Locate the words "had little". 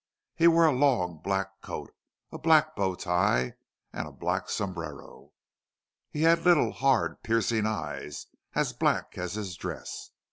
6.23-6.71